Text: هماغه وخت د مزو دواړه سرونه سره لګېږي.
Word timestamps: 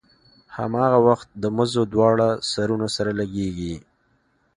هماغه 0.57 0.99
وخت 1.07 1.27
د 1.43 1.45
مزو 1.57 1.83
دواړه 1.93 2.29
سرونه 2.51 2.87
سره 2.95 3.11
لګېږي. 3.19 3.75